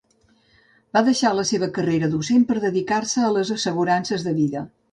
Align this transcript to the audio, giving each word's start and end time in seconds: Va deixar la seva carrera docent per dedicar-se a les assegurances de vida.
Va 0.97 1.03
deixar 1.09 1.33
la 1.39 1.43
seva 1.49 1.69
carrera 1.75 2.09
docent 2.15 2.47
per 2.53 2.59
dedicar-se 2.65 3.25
a 3.29 3.33
les 3.39 3.55
assegurances 3.59 4.29
de 4.31 4.39
vida. 4.43 4.69